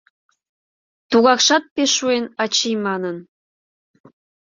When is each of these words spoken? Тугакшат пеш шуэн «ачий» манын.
Тугакшат 1.09 1.63
пеш 1.75 1.91
шуэн 1.97 2.25
«ачий» 2.43 2.77
манын. 2.85 3.17